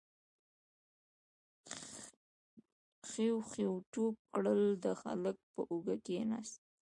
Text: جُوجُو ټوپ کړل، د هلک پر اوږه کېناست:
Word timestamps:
جُوجُو 3.09 3.71
ټوپ 3.91 4.15
کړل، 4.33 4.61
د 4.83 4.85
هلک 5.01 5.37
پر 5.53 5.63
اوږه 5.71 5.97
کېناست: 6.05 6.55